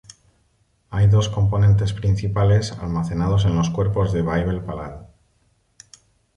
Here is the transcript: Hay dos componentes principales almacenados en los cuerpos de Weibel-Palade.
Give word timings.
Hay 0.89 1.05
dos 1.09 1.29
componentes 1.29 1.93
principales 1.93 2.71
almacenados 2.71 3.45
en 3.45 3.55
los 3.55 3.69
cuerpos 3.69 4.11
de 4.11 4.23
Weibel-Palade. 4.23 5.05